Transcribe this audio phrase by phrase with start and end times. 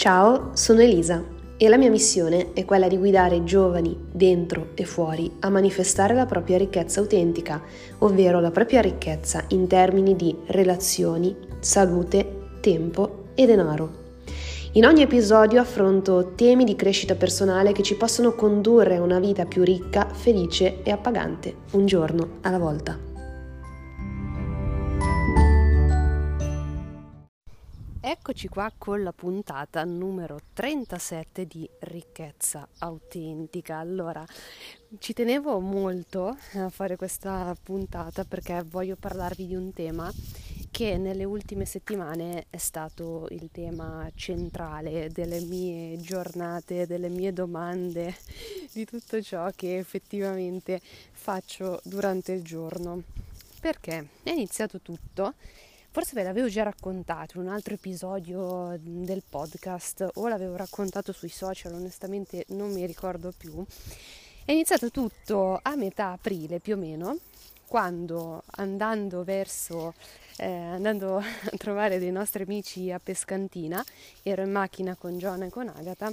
[0.00, 1.22] Ciao, sono Elisa
[1.58, 6.24] e la mia missione è quella di guidare giovani dentro e fuori a manifestare la
[6.24, 7.60] propria ricchezza autentica,
[7.98, 13.90] ovvero la propria ricchezza in termini di relazioni, salute, tempo e denaro.
[14.72, 19.44] In ogni episodio affronto temi di crescita personale che ci possono condurre a una vita
[19.44, 23.09] più ricca, felice e appagante, un giorno alla volta.
[28.10, 33.78] Eccoci qua con la puntata numero 37 di ricchezza autentica.
[33.78, 34.26] Allora,
[34.98, 40.12] ci tenevo molto a fare questa puntata perché voglio parlarvi di un tema
[40.72, 48.16] che nelle ultime settimane è stato il tema centrale delle mie giornate, delle mie domande,
[48.72, 50.80] di tutto ciò che effettivamente
[51.12, 53.04] faccio durante il giorno.
[53.60, 55.34] Perché è iniziato tutto
[55.92, 61.28] Forse ve l'avevo già raccontato in un altro episodio del podcast o l'avevo raccontato sui
[61.28, 63.64] social, onestamente non mi ricordo più.
[64.44, 67.18] È iniziato tutto a metà aprile più o meno,
[67.66, 69.94] quando andando verso
[70.36, 71.24] eh, andando a
[71.56, 73.84] trovare dei nostri amici a Pescantina,
[74.22, 76.12] ero in macchina con John e con Agatha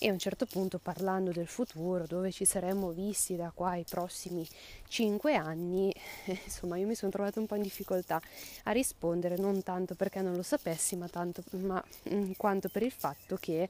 [0.00, 3.84] e a un certo punto parlando del futuro, dove ci saremmo visti da qua ai
[3.88, 4.46] prossimi
[4.86, 5.92] cinque anni,
[6.44, 8.20] insomma io mi sono trovata un po' in difficoltà
[8.64, 11.82] a rispondere, non tanto perché non lo sapessi, ma, tanto, ma
[12.12, 13.68] mm, quanto per il fatto che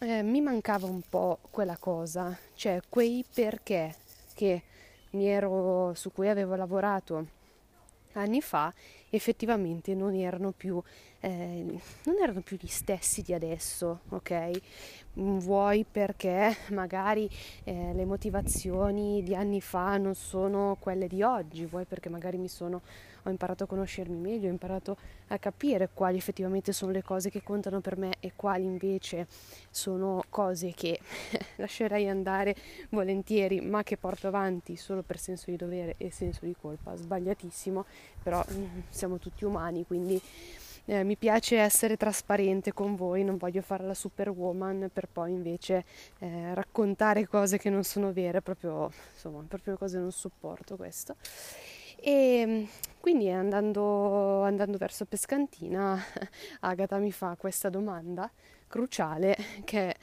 [0.00, 3.96] eh, mi mancava un po' quella cosa, cioè quei perché
[4.34, 4.62] che
[5.10, 7.40] mi ero, su cui avevo lavorato
[8.12, 8.72] anni fa
[9.14, 10.82] effettivamente non erano più,
[11.20, 11.64] eh,
[12.04, 14.50] non erano più gli stessi di adesso, ok?
[15.20, 17.28] Mm, vuoi perché magari
[17.64, 22.48] eh, le motivazioni di anni fa non sono quelle di oggi, vuoi perché magari mi
[22.48, 22.80] sono
[23.24, 24.96] ho imparato a conoscermi meglio, ho imparato
[25.28, 29.26] a capire quali effettivamente sono le cose che contano per me e quali invece
[29.70, 30.98] sono cose che
[31.56, 32.56] lascerei andare
[32.90, 36.96] volentieri, ma che porto avanti solo per senso di dovere e senso di colpa.
[36.96, 37.84] Sbagliatissimo,
[38.22, 40.20] però mm, siamo tutti umani, quindi
[40.84, 45.84] eh, mi piace essere trasparente con voi, non voglio fare la superwoman per poi invece
[46.20, 51.16] eh, raccontare cose che non sono vere, proprio, insomma, proprio cose non sopporto questo.
[51.96, 52.68] E
[53.00, 56.00] quindi andando, andando verso Pescantina,
[56.60, 58.30] Agata mi fa questa domanda
[58.68, 59.96] cruciale che è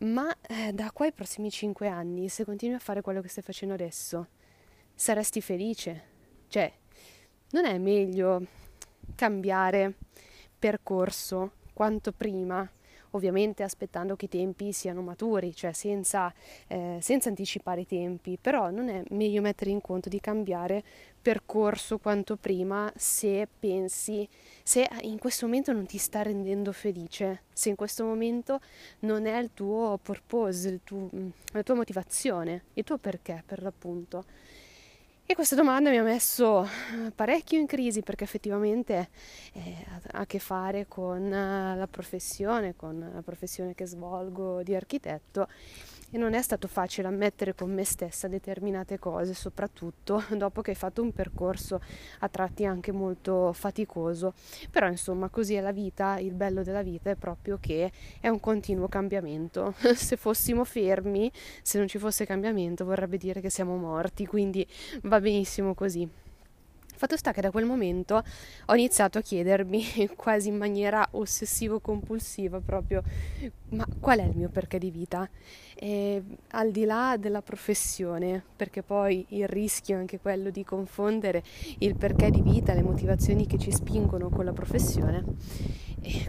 [0.00, 3.42] ma eh, da qua ai prossimi cinque anni, se continui a fare quello che stai
[3.42, 4.28] facendo adesso,
[4.94, 6.02] saresti felice?
[6.48, 6.70] Cioè,
[7.50, 8.44] non è meglio
[9.14, 9.94] cambiare
[10.58, 12.68] percorso quanto prima
[13.16, 16.32] ovviamente aspettando che i tempi siano maturi, cioè senza,
[16.68, 20.84] eh, senza anticipare i tempi, però non è meglio mettere in conto di cambiare
[21.20, 24.28] percorso quanto prima se pensi,
[24.62, 28.60] se in questo momento non ti sta rendendo felice, se in questo momento
[29.00, 31.08] non è il tuo purpose, il tuo,
[31.52, 34.24] la tua motivazione, il tuo perché per l'appunto.
[35.28, 39.08] E questa domanda mi ha messo eh, parecchio in crisi perché effettivamente
[39.54, 44.76] eh, ha a che fare con eh, la professione, con la professione che svolgo di
[44.76, 45.48] architetto
[46.10, 50.76] e non è stato facile ammettere con me stessa determinate cose, soprattutto dopo che hai
[50.76, 51.80] fatto un percorso
[52.20, 54.34] a tratti anche molto faticoso.
[54.70, 57.90] Però insomma, così è la vita, il bello della vita è proprio che
[58.20, 59.74] è un continuo cambiamento.
[59.94, 61.30] se fossimo fermi,
[61.62, 64.66] se non ci fosse cambiamento, vorrebbe dire che siamo morti, quindi
[65.02, 66.08] va benissimo così.
[66.96, 68.22] Fatto sta che da quel momento
[68.66, 73.02] ho iniziato a chiedermi quasi in maniera ossessivo-compulsiva proprio
[73.70, 75.28] ma qual è il mio perché di vita?
[75.74, 81.42] E, al di là della professione, perché poi il rischio è anche quello di confondere
[81.78, 85.24] il perché di vita, le motivazioni che ci spingono con la professione,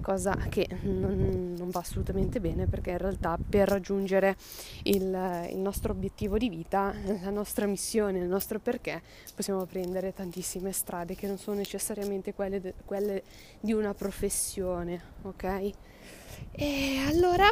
[0.01, 4.35] cosa che non, non va assolutamente bene perché in realtà per raggiungere
[4.83, 9.01] il, il nostro obiettivo di vita, la nostra missione, il nostro perché,
[9.35, 13.23] possiamo prendere tantissime strade che non sono necessariamente quelle, quelle
[13.59, 15.71] di una professione, ok?
[16.51, 17.47] E allora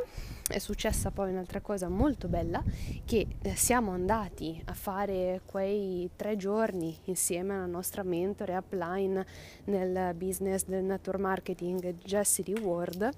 [0.48, 2.64] è successa poi un'altra cosa molto bella
[3.04, 9.26] che eh, siamo andati a fare quei tre giorni insieme alla nostra mentore upline
[9.66, 13.10] nel business del network marketing Jessie Lee Ward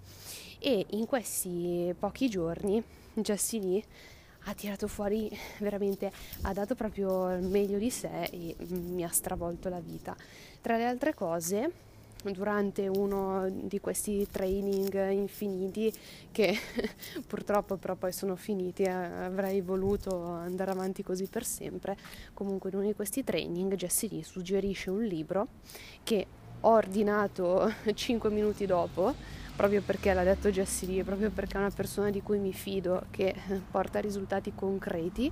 [0.59, 2.81] e in questi pochi giorni
[3.13, 3.83] Jessie Lee
[4.45, 5.29] ha tirato fuori
[5.59, 6.09] veramente,
[6.43, 10.15] ha dato proprio il meglio di sé e mi ha stravolto la vita.
[10.61, 11.71] Tra le altre cose
[12.23, 15.93] durante uno di questi training infiniti
[16.31, 16.57] che
[17.25, 21.97] purtroppo però poi sono finiti, avrei voluto andare avanti così per sempre.
[22.33, 25.47] Comunque in uno di questi training Jessie Lee suggerisce un libro
[26.03, 26.25] che
[26.61, 29.13] ho ordinato 5 minuti dopo
[29.57, 33.05] proprio perché l'ha detto Jessie Lee, proprio perché è una persona di cui mi fido,
[33.09, 33.33] che
[33.71, 35.31] porta risultati concreti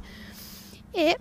[0.95, 1.17] e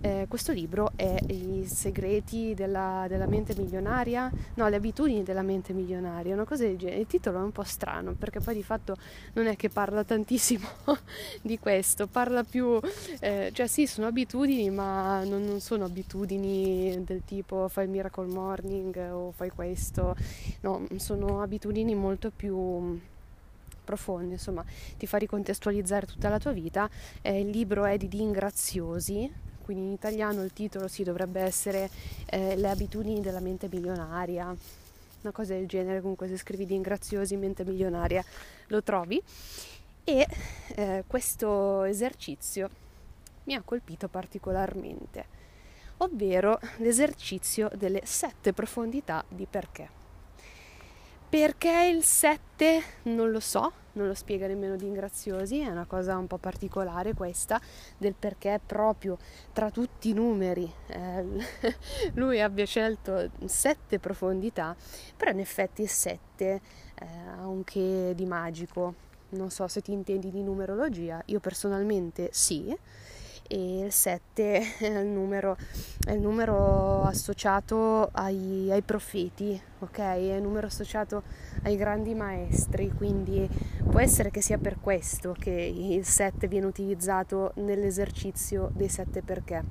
[0.00, 5.72] eh, questo libro è I segreti della, della, mente milionaria, no, le abitudini della mente
[5.72, 7.00] milionaria, una cosa del genere.
[7.00, 8.96] Il titolo è un po' strano perché poi di fatto
[9.34, 10.66] non è che parla tantissimo
[11.40, 12.78] di questo, parla più,
[13.20, 18.26] eh, cioè sì, sono abitudini, ma non, non, sono abitudini del tipo fai il miracle
[18.26, 20.14] morning o fai questo,
[20.60, 23.00] no, sono abitudini molto più
[23.84, 24.64] profondo, insomma
[24.96, 26.88] ti fa ricontestualizzare tutta la tua vita.
[27.22, 29.30] Eh, il libro è di Dean Graziosi,
[29.62, 31.88] quindi in italiano il titolo sì dovrebbe essere
[32.26, 34.54] eh, Le abitudini della mente milionaria,
[35.22, 38.24] una cosa del genere, comunque se scrivi Dean Graziosi, mente milionaria,
[38.68, 39.22] lo trovi.
[40.04, 40.26] E
[40.74, 42.68] eh, questo esercizio
[43.44, 45.26] mi ha colpito particolarmente,
[45.98, 50.02] ovvero l'esercizio delle sette profondità di perché.
[51.34, 56.16] Perché il 7 non lo so, non lo spiega nemmeno di Ingraziosi, è una cosa
[56.16, 57.60] un po' particolare questa
[57.98, 59.18] del perché proprio
[59.52, 61.24] tra tutti i numeri eh,
[62.14, 64.76] lui abbia scelto sette profondità,
[65.16, 66.60] però in effetti il 7 eh,
[67.36, 68.94] ha un che di magico,
[69.30, 72.72] non so se ti intendi di numerologia, io personalmente sì,
[73.46, 75.56] e il 7 è il numero,
[76.06, 79.98] è il numero associato ai, ai, profeti, ok?
[79.98, 81.22] È il numero associato
[81.62, 83.48] ai grandi maestri, quindi
[83.88, 89.62] può essere che sia per questo che il 7 viene utilizzato nell'esercizio dei 7 perché.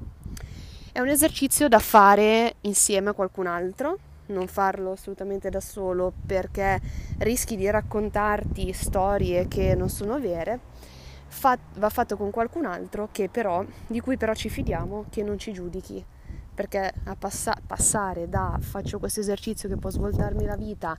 [0.91, 3.97] È un esercizio da fare insieme a qualcun altro,
[4.27, 6.79] non farlo assolutamente da solo perché
[7.19, 10.59] rischi di raccontarti storie che non sono vere
[11.33, 15.51] fa, va fatto con qualcun altro però, di cui però ci fidiamo che non ci
[15.51, 16.06] giudichi.
[16.53, 20.95] Perché a passa- passare da faccio questo esercizio che può svoltarmi la vita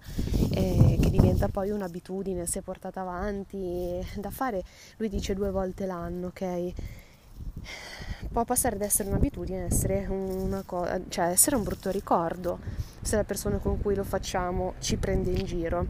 [0.50, 4.64] eh, che diventa poi un'abitudine se portata avanti da fare
[4.96, 6.72] lui dice due volte l'anno ok?
[8.32, 10.08] Può passare ad essere un'abitudine essere,
[10.66, 12.58] co- cioè essere un brutto ricordo
[13.00, 15.86] se la persona con cui lo facciamo ci prende in giro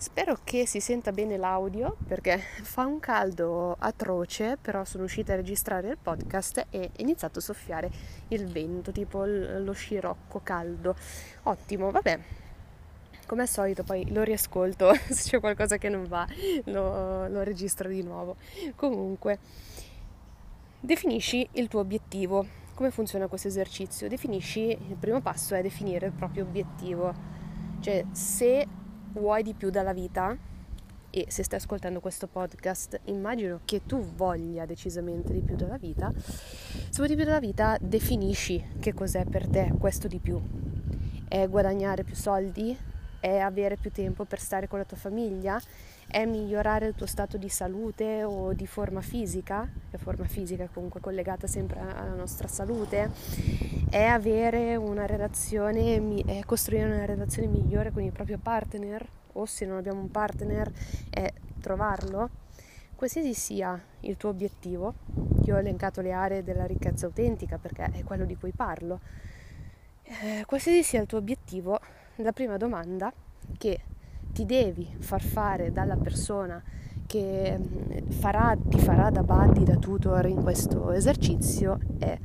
[0.00, 5.36] Spero che si senta bene l'audio perché fa un caldo atroce, però sono uscita a
[5.36, 7.90] registrare il podcast e è iniziato a soffiare
[8.28, 10.96] il vento, tipo lo scirocco caldo.
[11.42, 12.18] Ottimo, vabbè.
[13.26, 16.26] Come al solito poi lo riascolto, se c'è qualcosa che non va
[16.64, 18.36] lo, lo registro di nuovo.
[18.76, 19.38] Comunque,
[20.80, 22.46] definisci il tuo obiettivo.
[22.72, 24.08] Come funziona questo esercizio?
[24.08, 27.12] Definisci, il primo passo è definire il proprio obiettivo.
[27.80, 28.66] Cioè, se
[29.12, 30.36] vuoi di più dalla vita
[31.10, 36.12] e se stai ascoltando questo podcast immagino che tu voglia decisamente di più dalla vita,
[36.16, 40.40] se vuoi di più dalla vita definisci che cos'è per te questo di più.
[41.26, 42.76] È guadagnare più soldi?
[43.18, 45.60] È avere più tempo per stare con la tua famiglia?
[46.12, 49.70] È migliorare il tuo stato di salute o di forma fisica?
[49.92, 53.12] La forma fisica è comunque collegata sempre alla nostra salute?
[53.88, 59.06] È avere una relazione, è costruire una relazione migliore con il proprio partner?
[59.34, 60.68] O se non abbiamo un partner,
[61.10, 62.30] è trovarlo?
[62.96, 64.94] Qualsiasi sia il tuo obiettivo,
[65.44, 68.98] io ho elencato le aree della ricchezza autentica perché è quello di cui parlo.
[70.02, 71.78] Eh, qualsiasi sia il tuo obiettivo,
[72.16, 73.12] la prima domanda
[73.56, 73.80] che
[74.32, 76.62] ti devi far fare dalla persona
[77.06, 82.18] che mm, farà, ti farà da buddy, da tutor in questo esercizio è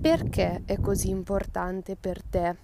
[0.00, 2.56] perché è così importante per te,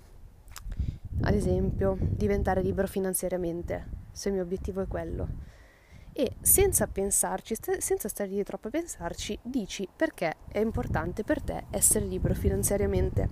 [1.21, 5.29] ad esempio, diventare libero finanziariamente, se il mio obiettivo è quello.
[6.13, 11.67] E senza pensarci, senza stare lì troppo a pensarci, dici perché è importante per te
[11.71, 13.29] essere libero finanziariamente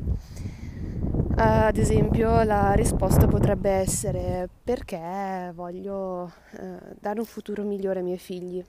[1.38, 8.18] ad esempio la risposta potrebbe essere perché voglio uh, dare un futuro migliore ai miei
[8.18, 8.64] figli.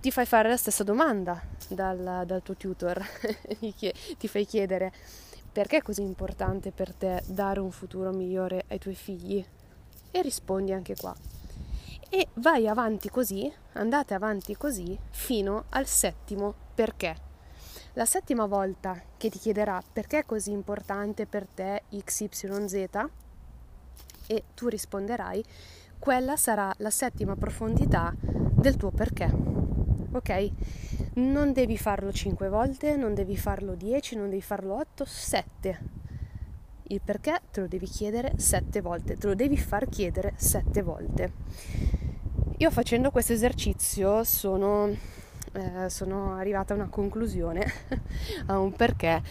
[0.00, 1.38] Ti fai fare la stessa domanda
[1.68, 3.04] dal, dal tuo tutor,
[4.18, 4.90] ti fai chiedere
[5.52, 9.44] perché è così importante per te dare un futuro migliore ai tuoi figli
[10.10, 11.14] e rispondi anche qua.
[12.08, 17.25] E vai avanti così, andate avanti così fino al settimo perché.
[17.96, 22.88] La settima volta che ti chiederà perché è così importante per te XYZ
[24.26, 25.42] e tu risponderai,
[25.98, 29.34] quella sarà la settima profondità del tuo perché.
[30.12, 30.50] Ok?
[31.14, 35.80] Non devi farlo 5 volte, non devi farlo 10, non devi farlo 8, 7.
[36.88, 41.32] Il perché te lo devi chiedere 7 volte, te lo devi far chiedere 7 volte.
[42.58, 45.24] Io facendo questo esercizio sono
[45.56, 47.66] eh, sono arrivata a una conclusione,
[48.46, 49.22] a un perché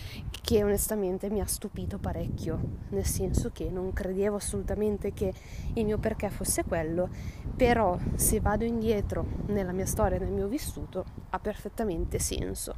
[0.41, 5.33] che onestamente mi ha stupito parecchio, nel senso che non credevo assolutamente che
[5.73, 7.09] il mio perché fosse quello,
[7.55, 12.75] però se vado indietro nella mia storia, nel mio vissuto, ha perfettamente senso.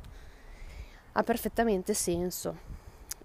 [1.14, 2.76] Ha perfettamente senso.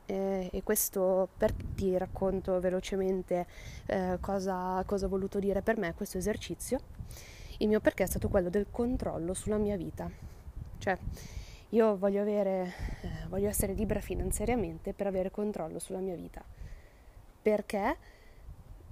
[0.06, 3.46] Eh, e questo per ti racconto velocemente
[3.86, 6.80] eh, cosa, cosa ho voluto dire per me questo esercizio.
[7.62, 10.10] Il mio perché è stato quello del controllo sulla mia vita.
[10.78, 10.98] Cioè,
[11.68, 16.42] io voglio, avere, eh, voglio essere libera finanziariamente per avere controllo sulla mia vita.
[17.40, 17.96] Perché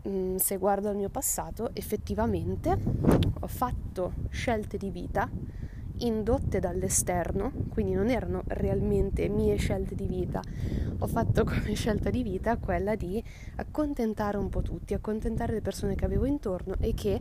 [0.02, 2.78] mh, mm, se guardo al mio passato, effettivamente
[3.40, 5.28] ho fatto scelte di vita
[5.98, 10.40] indotte dall'esterno, quindi non erano realmente mie scelte di vita.
[11.00, 13.20] Ho fatto come scelta di vita quella di
[13.56, 17.20] accontentare un po' tutti, accontentare le persone che avevo intorno e che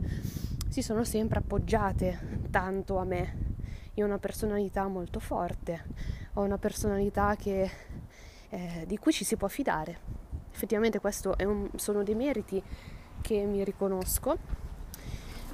[0.70, 3.48] si sono sempre appoggiate tanto a me
[4.00, 5.84] io ho una personalità molto forte,
[6.36, 7.70] ho una personalità che,
[8.50, 10.00] eh, di cui ci si può fidare.
[10.52, 11.30] Effettivamente questi
[11.76, 12.64] sono dei meriti
[13.20, 14.38] che mi riconosco,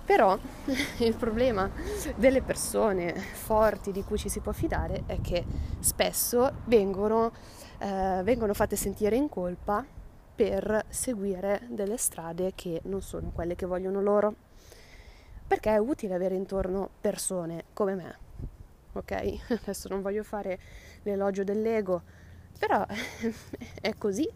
[0.05, 0.37] però
[0.99, 1.71] il problema
[2.15, 5.43] delle persone forti di cui ci si può fidare è che
[5.79, 7.31] spesso vengono,
[7.79, 9.83] eh, vengono fatte sentire in colpa
[10.35, 14.44] per seguire delle strade che non sono quelle che vogliono loro.
[15.47, 18.17] Perché è utile avere intorno persone come me,
[18.93, 19.51] ok?
[19.61, 20.59] Adesso non voglio fare
[21.03, 22.01] l'elogio dell'ego,
[22.57, 22.85] però
[23.79, 24.27] è così.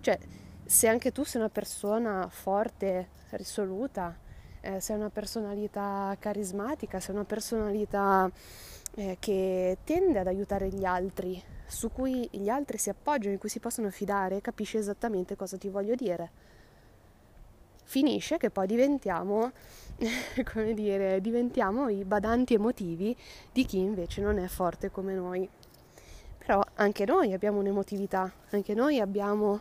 [0.00, 0.18] Cioè,
[0.64, 4.16] se anche tu sei una persona forte, risoluta,
[4.60, 8.30] eh, sei una personalità carismatica, sei una personalità
[8.96, 13.48] eh, che tende ad aiutare gli altri, su cui gli altri si appoggiano, in cui
[13.50, 16.52] si possono fidare, capisci esattamente cosa ti voglio dire.
[17.84, 19.52] Finisce che poi diventiamo
[20.52, 23.16] come dire, diventiamo i badanti emotivi
[23.52, 25.48] di chi invece non è forte come noi.
[26.38, 29.60] Però anche noi abbiamo un'emotività, anche noi abbiamo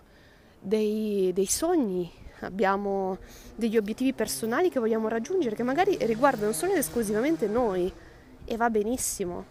[0.59, 2.11] dei, dei sogni,
[2.41, 3.19] abbiamo
[3.55, 7.91] degli obiettivi personali che vogliamo raggiungere, che magari riguardano solo ed esclusivamente noi
[8.43, 9.45] e va benissimo.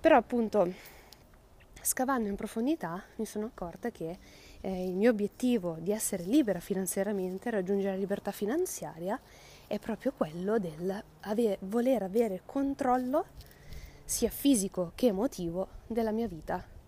[0.00, 0.72] Però appunto,
[1.82, 4.18] scavando in profondità, mi sono accorta che
[4.60, 9.18] eh, il mio obiettivo di essere libera finanziariamente, raggiungere la libertà finanziaria,
[9.66, 13.26] è proprio quello del ave- voler avere controllo
[14.04, 16.78] sia fisico che emotivo della mia vita.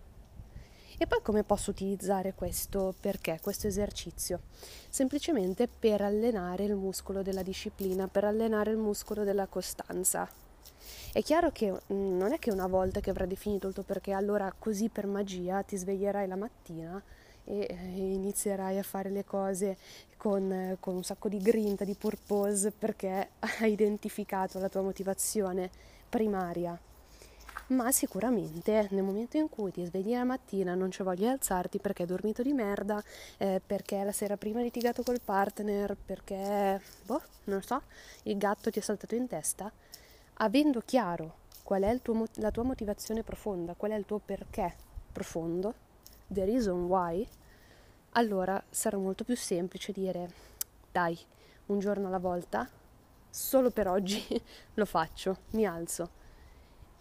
[0.97, 4.41] E poi come posso utilizzare questo perché, questo esercizio?
[4.89, 10.29] Semplicemente per allenare il muscolo della disciplina, per allenare il muscolo della costanza.
[11.11, 14.11] È chiaro che mm, non è che una volta che avrai definito il tuo perché,
[14.11, 17.03] allora così per magia ti sveglierai la mattina
[17.45, 19.77] e eh, inizierai a fare le cose
[20.17, 25.69] con, eh, con, un sacco di grinta, di purpose perché hai identificato la tua motivazione
[26.09, 26.79] primaria.
[27.67, 31.79] Ma sicuramente nel momento in cui ti svegli la mattina non c'è voglia di alzarti
[31.79, 33.01] perché hai dormito di merda,
[33.37, 37.81] eh, perché la sera prima hai litigato col partner, perché, boh, non so,
[38.23, 39.71] il gatto ti è saltato in testa,
[40.35, 44.75] avendo chiaro qual è tuo, la tua motivazione profonda, qual è il tuo perché
[45.11, 45.73] profondo,
[46.33, 47.25] the reason why,
[48.11, 50.29] allora sarà molto più semplice dire
[50.91, 51.17] dai,
[51.67, 52.69] un giorno alla volta,
[53.29, 54.23] solo per oggi
[54.75, 56.21] lo faccio, mi alzo.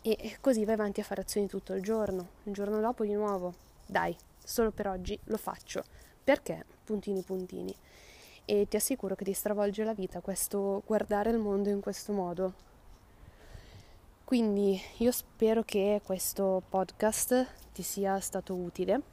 [0.02, 3.54] E così vai avanti a fare azioni tutto il giorno, il giorno dopo di nuovo,
[3.86, 5.84] dai, solo per oggi lo faccio.
[6.24, 6.64] Perché?
[6.84, 7.74] Puntini puntini.
[8.44, 12.70] E ti assicuro che ti stravolge la vita questo guardare il mondo in questo modo.
[14.24, 19.11] Quindi io spero che questo podcast ti sia stato utile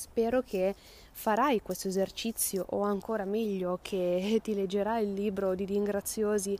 [0.00, 0.74] Spero che
[1.12, 6.56] farai questo esercizio o ancora meglio che ti leggerai il libro di Ringraziosi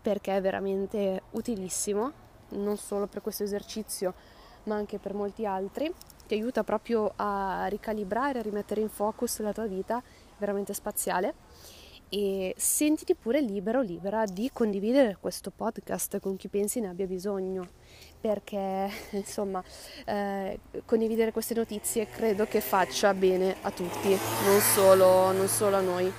[0.00, 2.12] perché è veramente utilissimo,
[2.50, 4.14] non solo per questo esercizio
[4.64, 5.92] ma anche per molti altri.
[6.24, 10.00] Ti aiuta proprio a ricalibrare, a rimettere in focus la tua vita
[10.38, 11.34] veramente spaziale
[12.08, 17.66] e sentiti pure libero, libera di condividere questo podcast con chi pensi ne abbia bisogno
[18.24, 19.62] perché insomma
[20.06, 25.80] eh, condividere queste notizie credo che faccia bene a tutti, non solo, non solo a
[25.82, 26.10] noi,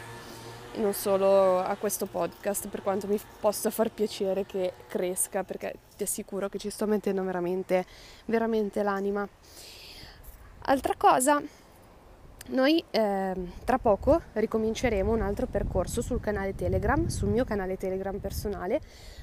[0.75, 6.03] non solo a questo podcast, per quanto mi possa far piacere che cresca, perché ti
[6.03, 7.83] assicuro che ci sto mettendo veramente,
[8.25, 9.27] veramente l'anima.
[10.67, 11.41] Altra cosa,
[12.47, 13.33] noi eh,
[13.63, 18.79] tra poco ricominceremo un altro percorso sul canale Telegram, sul mio canale Telegram personale,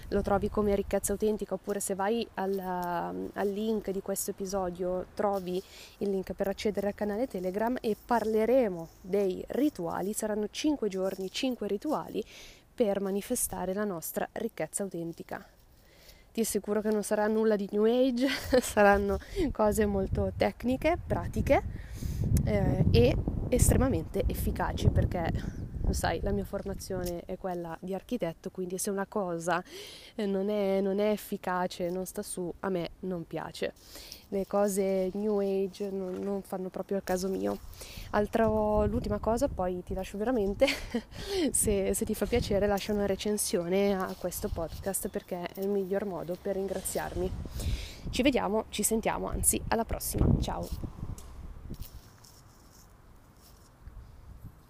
[0.09, 5.63] lo trovi come ricchezza autentica oppure se vai al, al, link di questo episodio trovi
[5.99, 11.67] il link per accedere al canale Telegram e parleremo dei rituali, saranno 5 giorni, 5
[11.69, 12.25] rituali
[12.75, 15.62] per manifestare la nostra ricchezza autentica.
[16.33, 18.27] Ti assicuro che non sarà nulla di New Age,
[18.61, 19.19] saranno
[19.53, 21.63] cose molto tecniche, pratiche
[22.45, 23.17] eh, e
[23.49, 29.07] estremamente efficaci perché lo sai, la mia formazione è quella di architetto, quindi se una
[29.07, 29.63] cosa
[30.15, 33.75] eh, non è, non è efficace, non sta su, a me non piace.
[34.29, 37.59] Le cose new age non, non fanno proprio il caso mio.
[38.11, 40.67] Altro, l'ultima cosa, poi ti lascio veramente,
[41.51, 46.05] se, se ti fa piacere lascia una recensione a questo podcast perché è il miglior
[46.07, 47.31] modo per ringraziarmi.
[48.09, 51.02] Ci vediamo, ci sentiamo, anzi alla prossima, ciao!